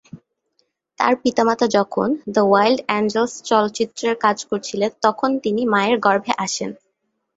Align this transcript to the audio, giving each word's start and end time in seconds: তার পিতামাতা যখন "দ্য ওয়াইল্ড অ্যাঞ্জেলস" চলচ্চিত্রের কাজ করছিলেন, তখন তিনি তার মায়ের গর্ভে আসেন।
তার 0.99 1.13
পিতামাতা 1.23 1.65
যখন 1.77 2.07
"দ্য 2.33 2.43
ওয়াইল্ড 2.45 2.79
অ্যাঞ্জেলস" 2.85 3.33
চলচ্চিত্রের 3.49 4.15
কাজ 4.17 4.37
করছিলেন, 4.49 4.91
তখন 5.05 5.29
তিনি 5.43 5.61
তার 5.63 5.71
মায়ের 5.73 5.97
গর্ভে 5.99 6.33
আসেন। 6.45 6.71